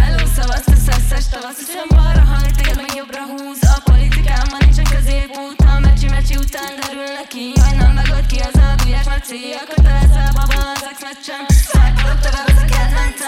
[0.00, 4.84] Hello, szavasz, te szeszes tavasz Hiszen balra hajt, téged meg jobbra húz A politikában nincsen
[4.94, 9.40] középút A mecsi mecsi után derül neki Hogy nem megölt ki az a gulyás mecsi
[9.60, 13.25] A kötelezve baba az ex meccsen Szákolok tovább, ez a kedvencem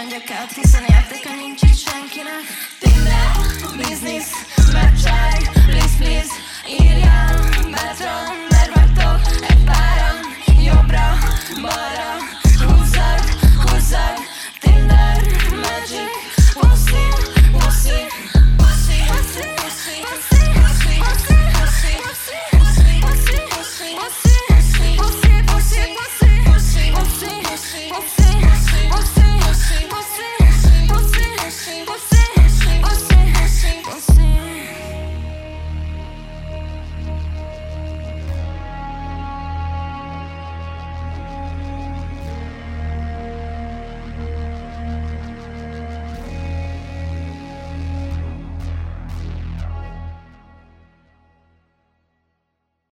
[0.00, 2.44] Gyöngyöket Hiszen értéke nincs itt senkinek.
[2.78, 3.30] Tinder,
[3.76, 5.59] please, írja